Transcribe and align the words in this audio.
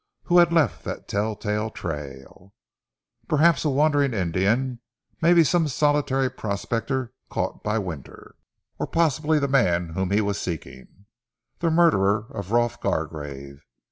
Who 0.23 0.39
had 0.39 0.51
left 0.51 0.83
that 0.85 1.07
tell 1.07 1.35
tale 1.35 1.69
trail? 1.69 2.55
Perhaps 3.27 3.63
a 3.63 3.69
wandering 3.69 4.15
Indian. 4.15 4.79
Maybe 5.21 5.43
some 5.43 5.67
solitary 5.67 6.27
prospector 6.27 7.13
caught 7.29 7.63
by 7.63 7.77
winter, 7.77 8.33
or 8.79 8.87
possibly 8.87 9.37
the 9.37 9.47
man 9.47 9.89
whom 9.89 10.09
he 10.09 10.19
was 10.19 10.39
seeking, 10.41 11.05
the 11.59 11.69
murderer 11.69 12.25
of 12.31 12.51
Rolf 12.51 12.81
Gargrave. 12.81 13.61